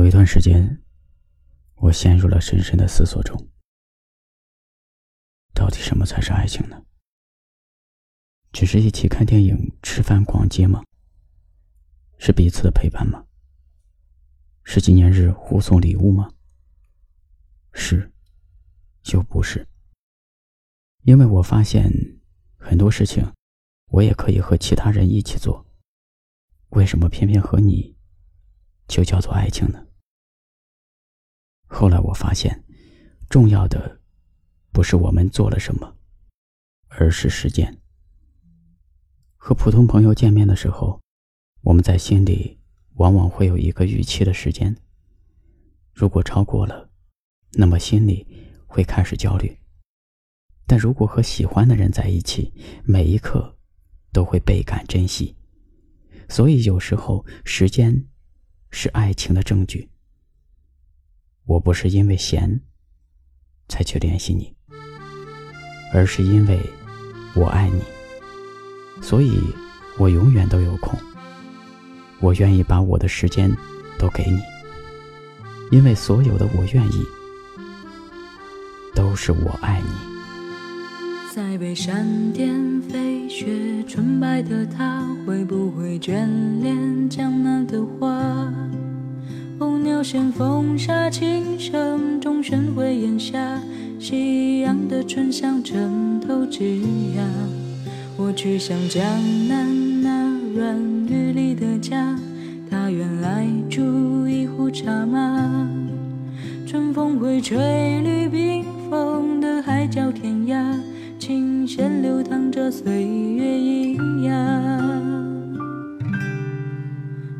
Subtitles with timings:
[0.00, 0.82] 有一段时间，
[1.74, 3.36] 我陷入了深深的思索中。
[5.52, 6.82] 到底什么才是爱情呢？
[8.50, 10.82] 只是一起看电影、吃饭、逛街吗？
[12.18, 13.26] 是彼此的陪伴吗？
[14.64, 16.32] 是纪念日互送礼物吗？
[17.74, 18.10] 是，
[19.12, 19.68] 又不是。
[21.02, 21.92] 因为我发现
[22.56, 23.30] 很多事情，
[23.88, 25.66] 我也可以和其他人一起做。
[26.70, 27.98] 为什么偏偏和你，
[28.88, 29.88] 就叫做爱情呢？
[31.72, 32.64] 后来我发现，
[33.28, 34.00] 重要的
[34.72, 35.96] 不是我们做了什么，
[36.88, 37.78] 而是时间。
[39.36, 41.00] 和普通朋友见面的时候，
[41.62, 42.58] 我们在心里
[42.96, 44.76] 往往会有一个预期的时间。
[45.94, 46.90] 如果超过了，
[47.52, 48.26] 那么心里
[48.66, 49.56] 会开始焦虑。
[50.66, 52.52] 但如果和喜欢的人在一起，
[52.84, 53.56] 每一刻
[54.12, 55.36] 都会倍感珍惜。
[56.28, 58.06] 所以有时候，时间
[58.70, 59.88] 是爱情的证据。
[61.50, 62.60] 我不是因为闲
[63.66, 64.54] 才去联系你，
[65.92, 66.60] 而是因为
[67.34, 67.82] 我爱你，
[69.02, 69.42] 所以
[69.98, 70.96] 我永远都有空。
[72.20, 73.50] 我愿意把我的时间
[73.98, 74.38] 都给你，
[75.76, 77.04] 因为所有的我愿意，
[78.94, 81.34] 都是我爱你。
[81.34, 86.28] 在被闪电飞雪纯白的他，会不会眷
[86.62, 88.54] 恋江南的花？
[89.60, 93.60] 候鸟衔风沙，琴声中喧回檐下，
[93.98, 96.64] 夕阳的醇香枕头枝
[97.14, 97.22] 桠。
[98.16, 99.04] 我去向江
[99.48, 100.74] 南那软
[101.06, 102.18] 玉里的家，
[102.70, 105.68] 他原来住一壶茶马。
[106.66, 110.74] 春风会吹绿冰封的海角天涯。
[111.18, 114.80] 琴弦流淌着岁月喑哑，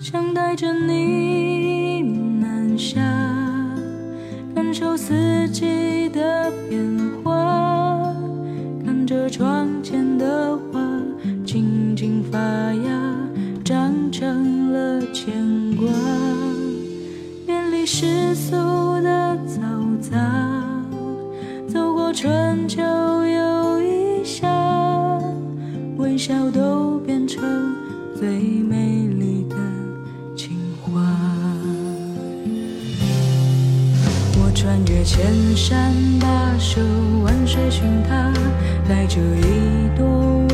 [0.00, 1.17] 想带着你
[4.78, 5.97] 求四季。
[34.60, 36.26] 穿越千山跋
[36.58, 36.80] 涉，
[37.22, 38.34] 万水寻他，
[38.88, 40.47] 带着一朵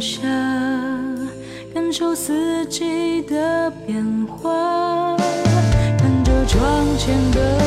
[0.00, 0.22] 下，
[1.74, 5.16] 感受四季的变化，
[5.98, 7.58] 看着窗前的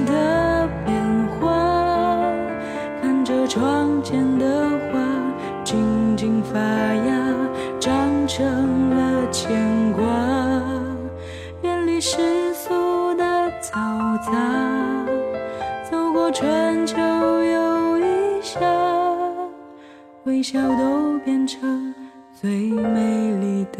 [0.00, 0.96] 的变
[1.40, 2.24] 化，
[3.00, 5.00] 看着窗前的花
[5.64, 7.34] 静静发芽，
[7.80, 7.92] 长
[8.26, 10.02] 成了牵挂。
[11.62, 13.24] 远离世俗的
[13.60, 14.32] 嘈杂，
[15.90, 18.60] 走过春秋又一夏，
[20.24, 21.94] 微笑都变成
[22.32, 23.78] 最美丽的。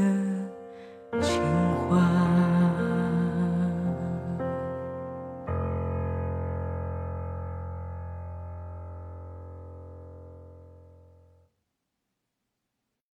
[1.20, 1.40] 情
[1.88, 2.41] 话。